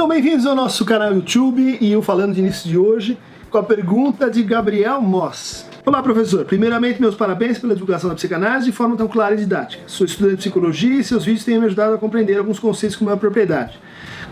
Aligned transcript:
Então, 0.00 0.08
bem-vindos 0.08 0.46
ao 0.46 0.54
nosso 0.54 0.82
canal 0.86 1.12
YouTube 1.12 1.76
e 1.78 1.92
eu 1.92 2.00
falando 2.00 2.32
de 2.32 2.40
início 2.40 2.66
de 2.66 2.78
hoje 2.78 3.18
com 3.50 3.58
a 3.58 3.62
pergunta 3.62 4.30
de 4.30 4.42
Gabriel 4.42 4.98
Moss. 5.02 5.66
Olá, 5.84 6.02
professor. 6.02 6.42
Primeiramente, 6.46 6.98
meus 6.98 7.14
parabéns 7.14 7.58
pela 7.58 7.74
divulgação 7.74 8.08
da 8.08 8.16
psicanálise 8.16 8.64
de 8.64 8.72
forma 8.72 8.96
tão 8.96 9.06
clara 9.06 9.34
e 9.34 9.36
didática. 9.36 9.82
Sou 9.86 10.06
estudante 10.06 10.36
de 10.36 10.38
psicologia 10.38 11.00
e 11.00 11.04
seus 11.04 11.26
vídeos 11.26 11.44
têm 11.44 11.58
me 11.58 11.66
ajudado 11.66 11.96
a 11.96 11.98
compreender 11.98 12.38
alguns 12.38 12.58
conceitos 12.58 12.96
com 12.96 13.04
maior 13.04 13.18
propriedade. 13.18 13.78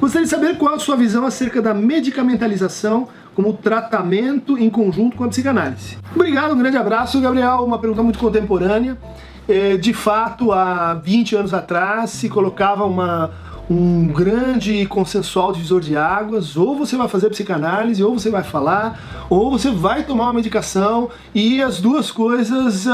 Gostaria 0.01 0.25
de 0.25 0.31
saber 0.31 0.57
qual 0.57 0.75
a 0.75 0.79
sua 0.79 0.96
visão 0.96 1.27
acerca 1.27 1.61
da 1.61 1.75
medicamentalização 1.75 3.07
como 3.35 3.53
tratamento 3.53 4.57
em 4.57 4.71
conjunto 4.71 5.19
com 5.19 5.25
a 5.25 5.29
psicanálise. 5.29 5.98
Obrigado, 6.14 6.55
um 6.55 6.59
grande 6.59 6.79
abraço, 6.79 7.21
Gabriel. 7.21 7.62
Uma 7.62 7.79
pergunta 7.79 8.03
muito 8.03 8.19
contemporânea. 8.19 8.96
É, 9.46 9.77
de 9.77 9.93
fato, 9.93 10.50
há 10.50 10.95
20 10.95 11.37
anos 11.37 11.53
atrás 11.53 12.09
se 12.09 12.30
colocava 12.30 12.85
uma 12.87 13.30
um 13.71 14.07
grande 14.07 14.87
consensual 14.87 15.53
divisor 15.53 15.81
de 15.81 15.97
águas, 15.97 16.57
ou 16.57 16.77
você 16.77 16.97
vai 16.97 17.09
fazer 17.09 17.29
psicanálise, 17.29 18.03
ou 18.03 18.19
você 18.19 18.31
vai 18.31 18.43
falar, 18.43 19.27
ou 19.29 19.51
você 19.51 19.71
vai 19.71 20.05
tomar 20.05 20.25
uma 20.25 20.33
medicação, 20.35 21.11
e 21.35 21.63
as 21.63 21.81
duas 21.81 22.11
coisas 22.11 22.87
uh, 22.87 22.91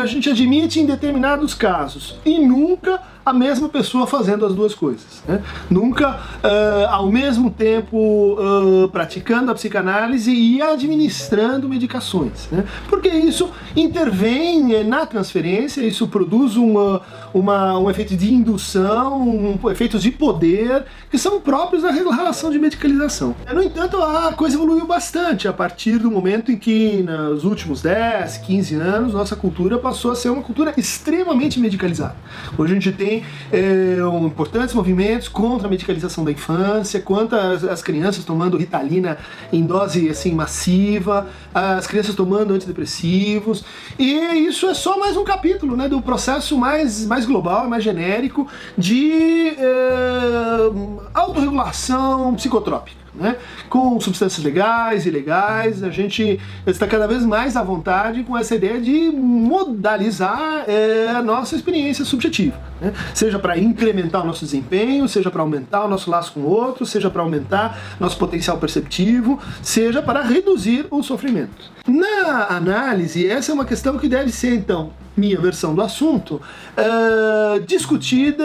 a 0.00 0.06
gente 0.06 0.28
admite 0.28 0.80
em 0.80 0.86
determinados 0.86 1.54
casos, 1.54 2.18
e 2.24 2.38
nunca 2.38 3.00
a 3.24 3.32
mesma 3.32 3.68
pessoa 3.68 4.06
fazendo 4.06 4.44
as 4.44 4.54
duas 4.54 4.74
coisas. 4.74 5.22
Né? 5.26 5.42
Nunca 5.70 6.10
uh, 6.10 6.88
ao 6.90 7.10
mesmo 7.10 7.50
tempo 7.50 7.96
uh, 7.96 8.88
praticando 8.90 9.50
a 9.50 9.54
psicanálise 9.54 10.32
e 10.32 10.60
administrando 10.60 11.68
medicações. 11.68 12.48
Né? 12.50 12.64
Porque 12.88 13.08
isso 13.08 13.50
intervém 13.74 14.74
eh, 14.74 14.84
na 14.84 15.06
transferência, 15.06 15.80
isso 15.80 16.06
produz 16.08 16.56
uma, 16.56 17.00
uma, 17.32 17.78
um 17.78 17.90
efeito 17.90 18.16
de 18.16 18.32
indução, 18.32 19.20
um, 19.20 19.70
efeitos 19.70 20.02
de 20.02 20.10
poder 20.10 20.84
que 21.10 21.18
são 21.18 21.40
próprios 21.40 21.82
da 21.82 21.90
relação 21.90 22.50
de 22.50 22.58
medicalização. 22.58 23.34
No 23.52 23.62
entanto, 23.62 24.00
a 24.02 24.32
coisa 24.32 24.56
evoluiu 24.56 24.86
bastante 24.86 25.48
a 25.48 25.52
partir 25.52 25.98
do 25.98 26.10
momento 26.10 26.52
em 26.52 26.56
que, 26.56 27.02
nos 27.02 27.44
últimos 27.44 27.82
10, 27.82 28.38
15 28.38 28.74
anos, 28.74 29.14
nossa 29.14 29.34
cultura 29.34 29.78
passou 29.78 30.10
a 30.10 30.16
ser 30.16 30.30
uma 30.30 30.42
cultura 30.42 30.74
extremamente 30.76 31.58
medicalizada. 31.58 32.16
Hoje 32.58 32.72
a 32.72 32.74
gente 32.74 32.92
tem 32.92 33.13
tem 33.14 33.24
é, 33.52 34.04
um, 34.04 34.26
importantes 34.26 34.74
movimentos 34.74 35.28
contra 35.28 35.66
a 35.66 35.70
medicalização 35.70 36.24
da 36.24 36.32
infância, 36.32 37.00
contra 37.00 37.52
as, 37.52 37.64
as, 37.64 37.82
crianças 37.82 38.24
tomando 38.24 38.56
ritalina 38.56 39.18
em 39.52 39.64
dose 39.64 40.08
assim 40.08 40.32
massiva, 40.32 41.28
as 41.54 41.86
crianças 41.86 42.14
tomando 42.14 42.54
antidepressivos, 42.54 43.64
e 43.98 44.14
isso 44.46 44.66
é 44.66 44.74
só 44.74 44.98
mais 44.98 45.16
um 45.16 45.24
capítulo 45.24 45.76
né, 45.76 45.88
do 45.88 46.00
processo 46.00 46.56
mais, 46.56 47.06
mais 47.06 47.26
global, 47.26 47.68
mais 47.68 47.84
genérico 47.84 48.48
de 48.76 49.54
é, 49.58 50.70
autorregulação 51.14 52.34
psicotrópica 52.34 53.03
né? 53.14 53.36
com 53.68 53.98
substâncias 54.00 54.44
legais, 54.44 55.06
ilegais. 55.06 55.82
A 55.82 55.90
gente 55.90 56.40
está 56.66 56.86
cada 56.86 57.06
vez 57.06 57.24
mais 57.24 57.56
à 57.56 57.62
vontade 57.62 58.22
com 58.24 58.36
essa 58.36 58.54
ideia 58.54 58.80
de 58.80 59.10
modalizar 59.10 60.64
é, 60.66 61.08
a 61.08 61.22
nossa 61.22 61.54
experiência 61.54 62.04
subjetiva. 62.04 62.58
Né? 62.80 62.92
Seja 63.14 63.38
para 63.38 63.58
incrementar 63.58 64.22
o 64.22 64.26
nosso 64.26 64.44
desempenho, 64.44 65.08
seja 65.08 65.30
para 65.30 65.42
aumentar 65.42 65.84
o 65.84 65.88
nosso 65.88 66.10
laço 66.10 66.32
com 66.32 66.40
o 66.40 66.48
outro, 66.48 66.84
seja 66.84 67.10
para 67.10 67.22
aumentar 67.22 67.78
nosso 68.00 68.18
potencial 68.18 68.58
perceptivo, 68.58 69.38
seja 69.62 70.02
para 70.02 70.22
reduzir 70.22 70.86
o 70.90 71.02
sofrimento. 71.02 71.72
Na 71.86 72.46
análise, 72.48 73.26
essa 73.28 73.52
é 73.52 73.54
uma 73.54 73.64
questão 73.64 73.98
que 73.98 74.08
deve 74.08 74.30
ser, 74.30 74.54
então, 74.54 74.90
minha 75.16 75.38
versão 75.38 75.74
do 75.74 75.82
assunto, 75.82 76.40
uh, 76.76 77.60
discutida 77.60 78.44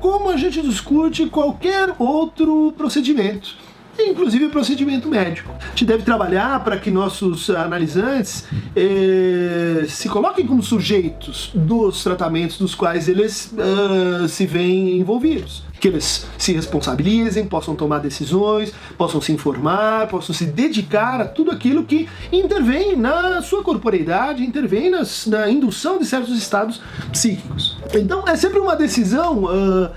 como 0.00 0.30
a 0.30 0.36
gente 0.36 0.62
discute 0.62 1.26
qualquer 1.26 1.94
outro 1.98 2.72
procedimento 2.76 3.56
inclusive 3.98 4.48
procedimento 4.48 5.08
médico. 5.08 5.52
A 5.60 5.68
gente 5.70 5.84
deve 5.84 6.02
trabalhar 6.02 6.62
para 6.64 6.76
que 6.78 6.90
nossos 6.90 7.50
analisantes 7.50 8.44
eh, 8.74 9.84
se 9.88 10.08
coloquem 10.08 10.46
como 10.46 10.62
sujeitos 10.62 11.50
dos 11.54 12.02
tratamentos 12.02 12.58
dos 12.58 12.74
quais 12.74 13.08
eles 13.08 13.52
uh, 13.52 14.28
se 14.28 14.46
veem 14.46 14.98
envolvidos. 14.98 15.64
Que 15.80 15.88
eles 15.88 16.26
se 16.38 16.52
responsabilizem, 16.52 17.44
possam 17.46 17.74
tomar 17.74 17.98
decisões, 17.98 18.72
possam 18.96 19.20
se 19.20 19.32
informar, 19.32 20.06
possam 20.06 20.34
se 20.34 20.46
dedicar 20.46 21.20
a 21.20 21.24
tudo 21.24 21.50
aquilo 21.50 21.84
que 21.84 22.08
intervém 22.30 22.96
na 22.96 23.42
sua 23.42 23.64
corporeidade, 23.64 24.44
intervém 24.44 24.90
nas, 24.90 25.26
na 25.26 25.50
indução 25.50 25.98
de 25.98 26.06
certos 26.06 26.36
estados 26.38 26.80
psíquicos. 27.10 27.78
Então 27.94 28.26
é 28.28 28.36
sempre 28.36 28.60
uma 28.60 28.76
decisão 28.76 29.44
uh, 29.44 29.90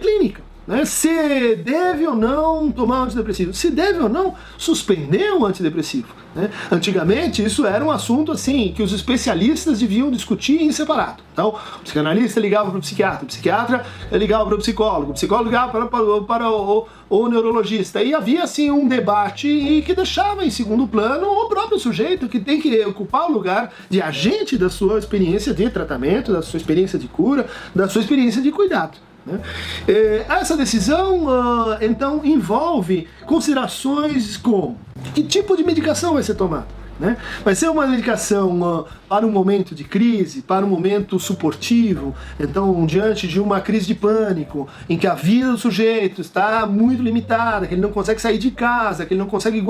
clínica. 0.00 0.41
Né? 0.66 0.84
Se 0.84 1.56
deve 1.56 2.06
ou 2.06 2.14
não 2.14 2.70
tomar 2.70 3.00
um 3.00 3.04
antidepressivo, 3.04 3.52
se 3.52 3.70
deve 3.70 3.98
ou 3.98 4.08
não 4.08 4.34
suspender 4.56 5.32
um 5.32 5.44
antidepressivo. 5.44 6.08
Né? 6.34 6.50
Antigamente 6.70 7.44
isso 7.44 7.66
era 7.66 7.84
um 7.84 7.90
assunto 7.90 8.32
assim 8.32 8.72
que 8.74 8.82
os 8.82 8.92
especialistas 8.92 9.80
deviam 9.80 10.10
discutir 10.10 10.62
em 10.62 10.72
separado. 10.72 11.22
Então, 11.32 11.48
o 11.48 11.82
psicanalista 11.82 12.38
ligava 12.40 12.70
para 12.70 12.78
o 12.78 12.80
psiquiatra, 12.80 13.24
o 13.24 13.26
psiquiatra 13.26 13.84
ligava 14.12 14.46
para 14.46 14.54
o 14.54 14.58
psicólogo, 14.58 15.10
o 15.10 15.14
psicólogo 15.14 15.48
ligava 15.48 15.72
para, 15.72 15.86
para, 15.86 16.20
para 16.22 16.50
o, 16.50 16.86
o, 17.10 17.18
o, 17.18 17.28
neurologista. 17.28 18.02
E 18.02 18.14
havia 18.14 18.44
assim 18.44 18.70
um 18.70 18.86
debate 18.86 19.48
e 19.48 19.82
que 19.82 19.94
deixava 19.94 20.44
em 20.44 20.50
segundo 20.50 20.86
plano 20.86 21.26
o 21.26 21.48
próprio 21.48 21.78
sujeito 21.78 22.28
que 22.28 22.38
tem 22.38 22.60
que 22.60 22.84
ocupar 22.84 23.28
o 23.28 23.32
lugar 23.32 23.72
de 23.90 24.00
agente 24.00 24.56
da 24.56 24.70
sua 24.70 24.98
experiência 24.98 25.52
de 25.52 25.68
tratamento, 25.70 26.32
da 26.32 26.42
sua 26.42 26.58
experiência 26.58 26.98
de 26.98 27.08
cura, 27.08 27.46
da 27.74 27.88
sua 27.88 28.00
experiência 28.00 28.40
de 28.40 28.50
cuidado. 28.50 28.98
Né? 29.24 29.40
É, 29.86 30.24
essa 30.28 30.56
decisão, 30.56 31.26
uh, 31.26 31.78
então, 31.80 32.24
envolve 32.24 33.08
considerações 33.26 34.36
como 34.36 34.78
que 35.14 35.22
tipo 35.22 35.56
de 35.56 35.64
medicação 35.64 36.14
vai 36.14 36.22
ser 36.22 36.34
tomada. 36.34 36.81
Né? 37.02 37.16
Vai 37.44 37.56
ser 37.56 37.68
uma 37.68 37.84
medicação 37.84 38.62
uh, 38.62 38.86
para 39.08 39.26
um 39.26 39.30
momento 39.32 39.74
de 39.74 39.82
crise, 39.82 40.40
para 40.40 40.64
um 40.64 40.68
momento 40.68 41.18
suportivo, 41.18 42.14
então 42.38 42.86
diante 42.86 43.26
de 43.26 43.40
uma 43.40 43.60
crise 43.60 43.88
de 43.88 43.94
pânico, 43.96 44.68
em 44.88 44.96
que 44.96 45.08
a 45.08 45.14
vida 45.14 45.50
do 45.50 45.58
sujeito 45.58 46.20
está 46.20 46.64
muito 46.64 47.02
limitada, 47.02 47.66
que 47.66 47.74
ele 47.74 47.80
não 47.80 47.90
consegue 47.90 48.22
sair 48.22 48.38
de 48.38 48.52
casa, 48.52 49.04
que 49.04 49.14
ele 49.14 49.20
não 49.20 49.26
consegue 49.26 49.60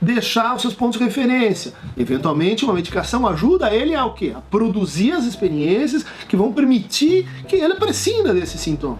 deixar 0.00 0.56
os 0.56 0.62
seus 0.62 0.74
pontos 0.74 0.98
de 0.98 1.04
referência. 1.04 1.72
Eventualmente, 1.96 2.64
uma 2.64 2.74
medicação 2.74 3.28
ajuda 3.28 3.72
ele 3.72 3.94
a 3.94 4.04
o 4.04 4.12
quê? 4.12 4.32
A 4.34 4.40
produzir 4.40 5.12
as 5.12 5.24
experiências 5.24 6.04
que 6.28 6.36
vão 6.36 6.52
permitir 6.52 7.28
que 7.46 7.54
ele 7.54 7.76
prescinda 7.76 8.34
desse 8.34 8.58
sintoma. 8.58 8.98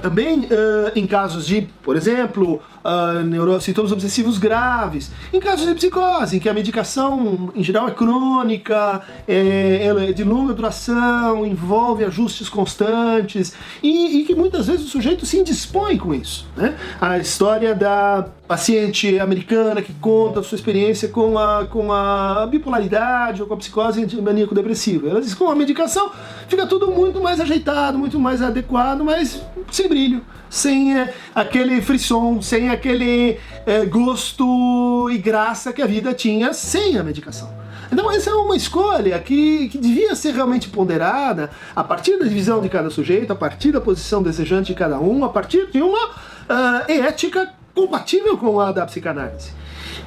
Também 0.00 0.40
uh, 0.40 0.46
em 0.94 1.06
casos 1.06 1.46
de, 1.46 1.68
por 1.82 1.96
exemplo, 1.96 2.60
uh, 2.84 3.60
sintomas 3.60 3.92
obsessivos 3.92 4.38
graves, 4.38 5.10
em 5.32 5.40
casos 5.40 5.66
de 5.66 5.74
psicose, 5.74 6.36
em 6.36 6.40
que 6.40 6.48
a 6.48 6.54
medicação 6.54 7.50
em 7.54 7.62
geral 7.62 7.88
é 7.88 7.92
crônica, 7.92 9.02
é, 9.26 9.80
ela 9.82 10.04
é 10.04 10.12
de 10.12 10.24
longa 10.24 10.54
duração, 10.54 11.44
envolve 11.46 12.04
ajustes 12.04 12.48
constantes 12.48 13.54
e, 13.82 14.20
e, 14.20 14.24
que 14.24 14.34
muitas 14.34 14.66
vezes 14.66 14.86
o 14.86 14.88
sujeito 14.88 15.26
se 15.26 15.38
indispõe 15.38 15.96
com 15.96 16.14
isso. 16.14 16.46
Né? 16.56 16.74
A 17.00 17.18
história 17.18 17.74
da 17.74 18.26
paciente 18.48 19.18
americana 19.20 19.80
que 19.80 19.92
conta 19.94 20.42
sua 20.42 20.56
experiência 20.56 21.08
com 21.08 21.38
a, 21.38 21.66
com 21.66 21.92
a 21.92 22.46
bipolaridade 22.50 23.40
ou 23.40 23.46
com 23.46 23.54
a 23.54 23.56
psicose 23.56 24.04
maníaco-depressiva. 24.20 25.08
Ela 25.08 25.20
diz 25.20 25.34
que 25.34 25.38
com 25.38 25.48
a 25.48 25.54
medicação 25.54 26.10
fica 26.48 26.66
tudo 26.66 26.90
muito 26.90 27.20
mais 27.20 27.40
ajeitado, 27.40 27.96
muito 27.96 28.18
mais 28.18 28.42
adequado, 28.42 29.04
mas 29.04 29.40
sem 29.70 29.86
brilho, 29.90 30.24
sem 30.48 30.98
é, 30.98 31.12
aquele 31.34 31.82
frisson, 31.82 32.40
sem 32.40 32.70
aquele 32.70 33.38
é, 33.66 33.84
gosto 33.84 35.10
e 35.10 35.18
graça 35.18 35.72
que 35.72 35.82
a 35.82 35.86
vida 35.86 36.14
tinha 36.14 36.54
sem 36.54 36.96
a 36.96 37.02
medicação. 37.02 37.52
Então, 37.92 38.10
essa 38.10 38.30
é 38.30 38.34
uma 38.34 38.56
escolha 38.56 39.18
que, 39.18 39.68
que 39.68 39.76
devia 39.76 40.14
ser 40.14 40.32
realmente 40.32 40.68
ponderada 40.68 41.50
a 41.74 41.82
partir 41.82 42.18
da 42.18 42.24
divisão 42.24 42.60
de 42.60 42.68
cada 42.68 42.88
sujeito, 42.88 43.32
a 43.32 43.36
partir 43.36 43.72
da 43.72 43.80
posição 43.80 44.22
desejante 44.22 44.68
de 44.68 44.74
cada 44.74 44.98
um, 45.00 45.24
a 45.24 45.28
partir 45.28 45.66
de 45.72 45.82
uma 45.82 46.06
uh, 46.06 46.90
ética 46.90 47.52
compatível 47.74 48.38
com 48.38 48.60
a 48.60 48.70
da 48.70 48.86
psicanálise. 48.86 49.50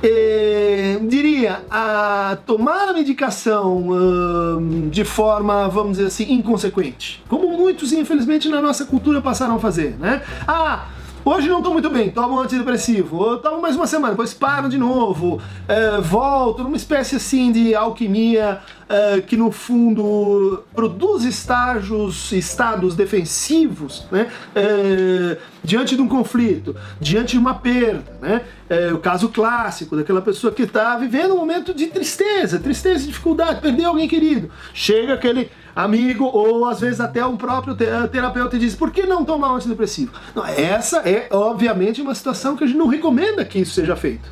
É, 0.02 0.93
diria, 1.08 1.64
a 1.70 2.38
tomar 2.46 2.90
a 2.90 2.94
medicação 2.94 3.90
uh, 3.90 4.90
de 4.90 5.04
forma, 5.04 5.68
vamos 5.68 5.98
dizer 5.98 6.08
assim, 6.08 6.34
inconsequente, 6.34 7.24
como 7.28 7.58
muitos, 7.58 7.92
infelizmente, 7.92 8.50
na 8.50 8.62
nossa 8.62 8.86
cultura 8.86 9.22
passaram 9.22 9.56
a 9.56 9.60
fazer, 9.60 9.96
né? 10.00 10.22
Ah, 10.48 10.88
Hoje 11.26 11.48
não 11.48 11.60
estou 11.60 11.72
muito 11.72 11.90
bem, 11.90 12.10
tomo 12.10 12.36
um 12.36 12.40
antidepressivo. 12.40 13.26
Eu 13.26 13.38
tomo 13.38 13.62
mais 13.62 13.78
uma 13.78 13.88
semana, 13.88 14.12
depois 14.12 14.34
paro 14.34 14.68
de 14.68 14.78
novo, 14.78 15.42
é, 15.70 16.02
volto 16.02 16.64
numa 16.64 16.76
espécie 16.76 17.16
assim 17.16 17.50
de 17.50 17.74
alquimia 17.74 18.60
é, 18.90 19.22
que 19.22 19.38
no 19.38 19.50
fundo 19.50 20.66
produz 20.76 21.24
estágios, 21.24 22.30
estados 22.34 22.94
defensivos, 22.94 24.06
né? 24.12 24.30
É, 24.54 25.38
diante 25.64 25.96
de 25.96 26.02
um 26.02 26.08
conflito, 26.08 26.76
diante 27.00 27.32
de 27.32 27.40
uma 27.40 27.56
perda, 27.56 28.04
né? 28.22 28.42
É, 28.70 28.92
o 28.92 28.98
caso 28.98 29.30
clássico 29.30 29.96
daquela 29.96 30.22
pessoa 30.22 30.52
que 30.52 30.64
está 30.64 30.98
vivendo 30.98 31.34
um 31.34 31.38
momento 31.38 31.74
de 31.74 31.88
tristeza, 31.88 32.60
tristeza, 32.60 33.06
dificuldade, 33.06 33.62
perdeu 33.62 33.90
alguém 33.90 34.08
querido. 34.08 34.50
Chega 34.74 35.14
aquele 35.14 35.50
amigo 35.76 36.26
ou 36.26 36.66
às 36.66 36.80
vezes 36.80 37.00
até 37.00 37.26
um 37.26 37.38
próprio 37.38 37.76
terapeuta 37.76 38.58
diz: 38.58 38.76
por 38.76 38.92
que 38.92 39.06
não 39.06 39.24
tomar 39.24 39.54
um 39.54 39.56
antidepressivo? 39.56 40.12
Não, 40.36 40.46
essa 40.46 40.98
é 41.08 41.28
obviamente 41.32 42.02
uma 42.02 42.16
situação 42.16 42.56
que 42.56 42.64
a 42.64 42.68
gente 42.68 42.78
não 42.78 42.88
recomenda 42.88 43.46
que 43.46 43.60
isso 43.60 43.74
seja 43.74 43.96
feito. 43.96 44.30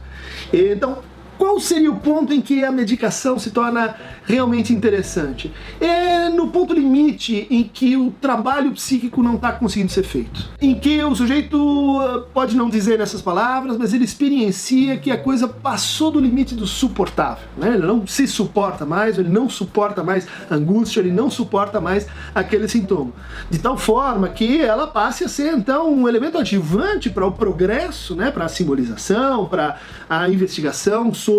Então, 0.51 0.99
qual 1.41 1.59
seria 1.59 1.89
o 1.89 1.95
ponto 1.95 2.31
em 2.31 2.39
que 2.39 2.63
a 2.63 2.71
medicação 2.71 3.39
se 3.39 3.49
torna 3.49 3.95
realmente 4.25 4.71
interessante? 4.71 5.51
É 5.79 6.29
no 6.29 6.49
ponto 6.49 6.71
limite 6.71 7.47
em 7.49 7.63
que 7.63 7.97
o 7.97 8.11
trabalho 8.11 8.71
psíquico 8.73 9.23
não 9.23 9.37
está 9.37 9.51
conseguindo 9.51 9.91
ser 9.91 10.03
feito. 10.03 10.51
Em 10.61 10.75
que 10.75 11.03
o 11.03 11.15
sujeito 11.15 11.99
ah, 11.99 12.25
pode 12.31 12.55
não 12.55 12.69
dizer 12.69 12.99
nessas 12.99 13.23
palavras, 13.23 13.75
mas 13.75 13.91
ele 13.91 14.03
experiencia 14.03 14.97
que 14.97 15.09
a 15.09 15.17
coisa 15.17 15.47
passou 15.47 16.11
do 16.11 16.19
limite 16.19 16.53
do 16.53 16.67
suportável. 16.67 17.47
Né? 17.57 17.69
Ele 17.73 17.87
não 17.87 18.05
se 18.05 18.27
suporta 18.27 18.85
mais, 18.85 19.17
ele 19.17 19.29
não 19.29 19.49
suporta 19.49 20.03
mais 20.03 20.27
angústia, 20.47 20.99
ele 20.99 21.11
não 21.11 21.31
suporta 21.31 21.81
mais 21.81 22.05
aquele 22.35 22.67
sintoma. 22.67 23.13
De 23.49 23.57
tal 23.57 23.77
forma 23.79 24.29
que 24.29 24.61
ela 24.61 24.85
passe 24.85 25.23
a 25.23 25.27
ser 25.27 25.53
então 25.53 25.91
um 25.91 26.07
elemento 26.07 26.37
ativante 26.37 27.09
para 27.09 27.25
o 27.25 27.31
progresso, 27.31 28.15
né? 28.15 28.29
para 28.29 28.45
a 28.45 28.47
simbolização, 28.47 29.47
para 29.47 29.79
a 30.07 30.29
investigação 30.29 31.11
sobre, 31.11 31.30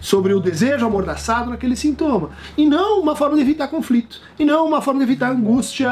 sobre 0.00 0.32
o 0.34 0.40
desejo 0.40 0.86
amordaçado 0.86 1.50
naquele 1.50 1.76
sintoma. 1.76 2.30
E 2.56 2.66
não 2.66 3.00
uma 3.00 3.14
forma 3.14 3.36
de 3.36 3.42
evitar 3.42 3.68
conflito. 3.68 4.20
E 4.38 4.44
não 4.44 4.66
uma 4.66 4.80
forma 4.80 4.98
de 4.98 5.04
evitar 5.04 5.30
angústia, 5.30 5.90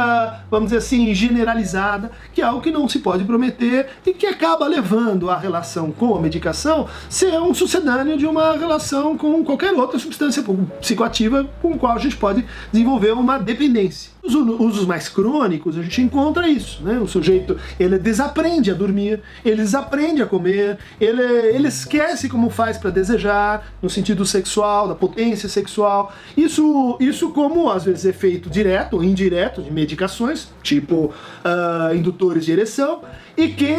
vamos 0.50 0.66
dizer 0.66 0.78
assim, 0.78 1.14
generalizada, 1.14 2.10
que 2.32 2.40
é 2.40 2.44
algo 2.44 2.60
que 2.60 2.70
não 2.70 2.88
se 2.88 3.00
pode 3.00 3.24
prometer 3.24 3.88
e 4.04 4.12
que 4.12 4.26
acaba 4.26 4.66
levando 4.66 5.30
a 5.30 5.36
relação 5.36 5.92
com 5.92 6.16
a 6.16 6.20
medicação 6.20 6.88
ser 7.08 7.38
um 7.40 7.54
sucedâneo 7.54 8.16
de 8.16 8.26
uma 8.26 8.56
relação 8.56 9.16
com 9.16 9.44
qualquer 9.44 9.72
outra 9.72 9.98
substância 9.98 10.44
psicoativa 10.80 11.48
com 11.60 11.78
qual 11.78 11.92
a 11.92 11.98
gente 11.98 12.16
pode 12.16 12.44
desenvolver 12.72 13.12
uma 13.12 13.38
dependência. 13.38 14.15
Os 14.26 14.34
usos 14.34 14.86
mais 14.86 15.08
crônicos, 15.08 15.78
a 15.78 15.82
gente 15.82 16.02
encontra 16.02 16.48
isso, 16.48 16.82
né? 16.82 16.98
O 16.98 17.06
sujeito, 17.06 17.56
ele 17.78 17.98
desaprende 17.98 18.70
a 18.70 18.74
dormir, 18.74 19.20
ele 19.44 19.56
desaprende 19.56 20.20
a 20.20 20.26
comer, 20.26 20.78
ele, 21.00 21.22
ele 21.22 21.68
esquece 21.68 22.28
como 22.28 22.50
faz 22.50 22.76
para 22.76 22.90
desejar, 22.90 23.72
no 23.80 23.88
sentido 23.88 24.26
sexual, 24.26 24.88
da 24.88 24.94
potência 24.94 25.48
sexual. 25.48 26.12
Isso, 26.36 26.96
isso 26.98 27.30
como, 27.30 27.70
às 27.70 27.84
vezes, 27.84 28.04
efeito 28.04 28.50
direto 28.50 28.94
ou 28.94 29.04
indireto 29.04 29.62
de 29.62 29.72
medicações, 29.72 30.48
tipo 30.62 31.12
uh, 31.44 31.94
indutores 31.94 32.44
de 32.44 32.52
ereção, 32.52 33.00
e 33.36 33.48
que 33.48 33.76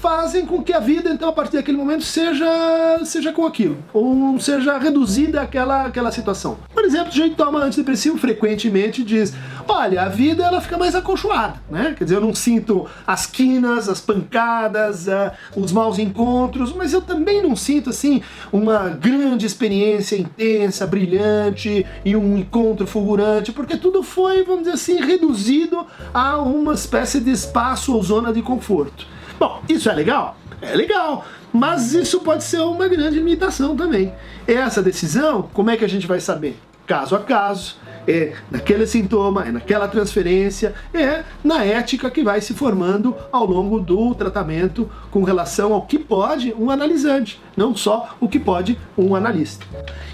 fazem 0.00 0.46
com 0.46 0.62
que 0.62 0.72
a 0.72 0.80
vida, 0.80 1.10
então, 1.10 1.28
a 1.28 1.32
partir 1.32 1.56
daquele 1.56 1.76
momento, 1.76 2.04
seja, 2.04 3.00
seja 3.04 3.32
com 3.32 3.44
aquilo, 3.44 3.76
ou 3.92 4.38
seja 4.38 4.78
reduzida 4.78 5.42
àquela, 5.42 5.86
àquela 5.86 6.12
situação. 6.12 6.58
Exemplo, 6.88 7.08
o 7.08 7.12
sujeito 7.12 7.36
toma 7.36 7.62
antidepressivo 7.62 8.16
frequentemente 8.16 9.04
diz: 9.04 9.34
olha, 9.68 10.00
a 10.00 10.08
vida 10.08 10.42
ela 10.42 10.58
fica 10.58 10.78
mais 10.78 10.94
acolchoada, 10.94 11.60
né? 11.70 11.94
Quer 11.98 12.04
dizer, 12.04 12.16
eu 12.16 12.20
não 12.22 12.34
sinto 12.34 12.86
as 13.06 13.26
quinas, 13.26 13.90
as 13.90 14.00
pancadas, 14.00 15.06
uh, 15.06 15.30
os 15.54 15.70
maus 15.70 15.98
encontros, 15.98 16.72
mas 16.72 16.94
eu 16.94 17.02
também 17.02 17.42
não 17.42 17.54
sinto, 17.54 17.90
assim, 17.90 18.22
uma 18.50 18.88
grande 18.88 19.44
experiência 19.44 20.16
intensa, 20.16 20.86
brilhante 20.86 21.84
e 22.06 22.16
um 22.16 22.38
encontro 22.38 22.86
fulgurante, 22.86 23.52
porque 23.52 23.76
tudo 23.76 24.02
foi, 24.02 24.42
vamos 24.42 24.60
dizer 24.60 24.72
assim, 24.72 24.96
reduzido 24.98 25.86
a 26.14 26.38
uma 26.38 26.72
espécie 26.72 27.20
de 27.20 27.30
espaço 27.30 27.94
ou 27.94 28.02
zona 28.02 28.32
de 28.32 28.40
conforto. 28.40 29.06
Bom, 29.38 29.60
isso 29.68 29.90
é 29.90 29.92
legal? 29.92 30.38
É 30.62 30.74
legal, 30.74 31.26
mas 31.52 31.92
isso 31.92 32.20
pode 32.20 32.44
ser 32.44 32.60
uma 32.60 32.88
grande 32.88 33.18
limitação 33.18 33.76
também. 33.76 34.10
Essa 34.46 34.82
decisão, 34.82 35.50
como 35.52 35.68
é 35.68 35.76
que 35.76 35.84
a 35.84 35.88
gente 35.88 36.06
vai 36.06 36.18
saber? 36.18 36.56
Caso 36.88 37.14
a 37.14 37.18
caso, 37.18 37.76
é 38.06 38.32
naquele 38.50 38.86
sintoma, 38.86 39.44
é 39.44 39.52
naquela 39.52 39.86
transferência, 39.86 40.74
é 40.94 41.22
na 41.44 41.62
ética 41.62 42.10
que 42.10 42.24
vai 42.24 42.40
se 42.40 42.54
formando 42.54 43.14
ao 43.30 43.44
longo 43.44 43.78
do 43.78 44.14
tratamento 44.14 44.90
com 45.10 45.22
relação 45.22 45.74
ao 45.74 45.82
que 45.82 45.98
pode 45.98 46.54
um 46.58 46.70
analisante, 46.70 47.38
não 47.54 47.76
só 47.76 48.16
o 48.18 48.26
que 48.26 48.38
pode 48.38 48.78
um 48.96 49.14
analista. 49.14 49.66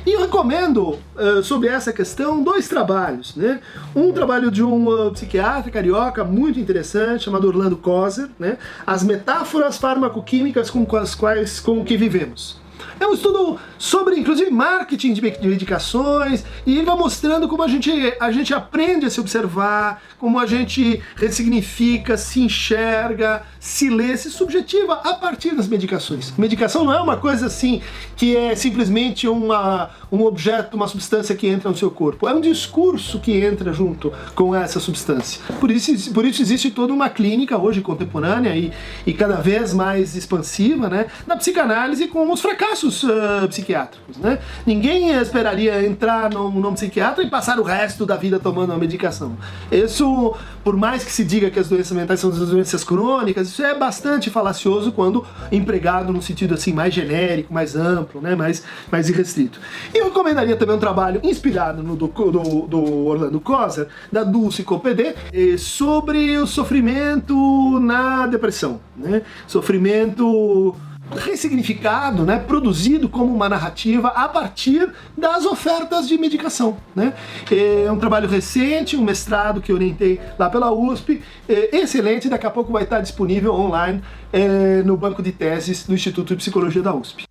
E 0.05 0.11
eu 0.11 0.21
recomendo 0.21 0.99
uh, 1.15 1.45
sobre 1.45 1.69
essa 1.69 1.93
questão 1.93 2.43
dois 2.43 2.67
trabalhos, 2.67 3.37
né? 3.37 3.61
Um 3.95 4.13
trabalho 4.13 4.51
de 4.51 4.65
um 4.65 4.89
uh, 4.89 5.13
psiquiatra 5.13 5.71
carioca 5.71 6.25
muito 6.25 6.59
interessante 6.59 7.23
chamado 7.23 7.47
Orlando 7.47 7.77
Koser, 7.77 8.29
né? 8.37 8.59
As 8.85 9.05
metáforas 9.05 9.79
farmacoquímicas 9.79 10.71
com 10.71 10.85
as 10.97 11.15
quais 11.15 11.61
com 11.61 11.85
que 11.85 11.97
vivemos. 11.97 12.64
É 12.99 13.07
um 13.07 13.15
estudo 13.15 13.59
sobre, 13.79 14.19
inclusive, 14.19 14.51
marketing 14.51 15.13
de 15.13 15.21
medicações, 15.21 16.45
e 16.65 16.77
ele 16.77 16.87
vai 16.87 16.97
mostrando 16.97 17.49
como 17.49 17.63
a 17.63 17.69
gente, 17.69 17.91
a 18.21 18.31
gente 18.31 18.55
aprende 18.55 19.07
a 19.07 19.11
se 19.11 19.21
observar, 19.21 20.03
como 20.19 20.39
a 20.39 20.47
gente 20.47 21.03
ressignifica, 21.17 22.17
se 22.17 22.41
enxerga, 22.41 23.43
se 23.59 23.91
lê, 23.91 24.17
se 24.17 24.31
subjetiva 24.31 24.95
a 25.05 25.15
partir 25.15 25.55
das 25.55 25.67
medicações. 25.67 26.33
Medicação 26.37 26.85
não 26.85 26.93
é 26.93 27.01
uma 27.01 27.17
coisa 27.17 27.47
assim 27.47 27.83
que 28.17 28.37
é 28.37 28.55
simplesmente 28.55 29.27
uma, 29.27 29.91
um 30.11 30.23
objeto, 30.25 30.77
uma 30.77 30.87
substância 30.87 31.35
que 31.35 31.47
entra 31.47 31.69
no 31.71 31.77
seu 31.77 31.91
corpo. 31.91 32.29
É 32.29 32.35
um 32.35 32.41
discurso 32.41 33.19
que 33.19 33.33
entra 33.33 33.73
junto 33.73 34.13
com 34.35 34.55
essa 34.55 34.79
substância. 34.79 35.41
Por 35.61 35.71
isso, 35.71 36.13
por 36.13 36.25
isso 36.25 36.41
existe 36.41 36.71
toda 36.71 36.93
uma 36.93 37.09
clínica 37.09 37.59
hoje 37.59 37.81
contemporânea 37.81 38.57
e, 38.57 38.73
e 39.07 39.13
cada 39.13 39.37
vez 39.37 39.75
mais 39.75 40.15
expansiva 40.15 40.89
né, 40.89 41.07
da 41.27 41.37
psicanálise 41.37 42.07
com 42.07 42.31
os 42.31 42.41
fracassos 42.41 42.84
uh, 42.85 43.49
psiquiátricos. 43.49 44.17
Né? 44.19 44.39
Ninguém 44.67 45.13
esperaria 45.13 45.85
entrar 45.87 46.31
num, 46.31 46.51
num 46.51 46.75
psiquiatra 46.75 47.25
e 47.25 47.31
passar 47.31 47.59
o 47.59 47.63
resto 47.63 48.05
da 48.05 48.17
vida 48.17 48.39
tomando 48.39 48.71
uma 48.71 48.79
medicação. 48.79 49.37
Isso, 49.71 50.35
por 50.63 50.77
mais 50.77 51.05
que 51.05 51.13
se 51.13 51.25
diga 51.25 51.51
que 51.51 51.59
as 51.59 51.69
doenças 51.69 51.97
mentais 51.97 52.21
são 52.21 52.31
doenças 52.31 52.85
crônicas, 52.85 53.49
isso 53.49 53.63
é 53.63 53.75
bastante 53.75 54.31
falacioso 54.31 54.93
quando 54.93 55.25
empregado 55.51 56.13
no 56.13 56.23
sentido 56.23 56.55
assim 56.55 56.73
mais 56.73 56.93
genérico, 56.93 57.53
mais 57.53 57.75
amplo, 57.77 58.21
né? 58.21 58.35
mais, 58.35 58.63
mais 58.91 59.09
irrestrito. 59.09 59.59
E 59.93 59.99
eu 59.99 60.07
recomendaria 60.07 60.57
também 60.57 60.77
um 60.77 60.81
trabalho 60.81 61.21
inspirado 61.23 61.83
no 61.83 61.97
do, 61.97 62.09
do, 62.09 62.67
do 62.67 63.07
Orlando 63.07 63.41
Koser, 63.41 63.89
da 64.11 64.23
Dulce 64.23 64.63
Copedê, 64.63 65.15
eh, 65.33 65.57
sobre 65.57 66.37
o 66.39 66.47
sofrimento 66.47 67.79
na 67.81 68.27
depressão. 68.27 68.81
Né? 68.97 69.23
Sofrimento 69.47 70.75
ressignificado, 71.11 72.25
né, 72.25 72.39
produzido 72.39 73.09
como 73.09 73.35
uma 73.35 73.49
narrativa 73.49 74.09
a 74.09 74.29
partir 74.29 74.91
das 75.17 75.45
ofertas 75.45 76.09
de 76.09 76.17
medicação. 76.19 76.77
Né? 76.95 77.13
É 77.51 77.91
um 77.91 77.99
trabalho 77.99 78.29
recente, 78.29 78.97
um 78.97 79.05
mestrado 79.05 79.61
que 79.61 79.73
orientei 79.73 80.21
lá 80.39 80.49
pela 80.49 80.73
USP, 80.73 81.23
é 81.49 81.77
excelente, 81.77 82.29
daqui 82.29 82.47
a 82.47 82.51
pouco 82.51 82.73
vai 82.73 82.85
estar 82.85 83.01
disponível 83.01 83.55
online 83.55 84.03
é, 84.33 84.83
no 84.83 84.97
banco 84.97 85.23
de 85.23 85.33
teses 85.33 85.87
do 85.87 85.95
Instituto 85.95 86.29
de 86.29 86.37
Psicologia 86.37 86.83
da 86.83 86.95
USP. 86.95 87.25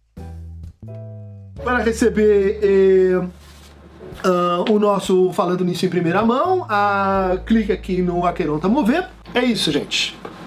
Para 1.63 1.79
receber 1.79 2.59
é, 2.61 3.17
uh, 4.27 4.71
o 4.71 4.79
nosso 4.79 5.31
Falando 5.33 5.63
Nisso 5.63 5.85
em 5.85 5.89
Primeira 5.89 6.21
Mão, 6.23 6.61
uh, 6.61 7.39
clique 7.45 7.71
aqui 7.71 8.01
no 8.01 8.25
Aqueronta 8.25 8.67
Mover. 8.67 9.07
É 9.33 9.43
isso, 9.43 9.71
gente. 9.71 10.15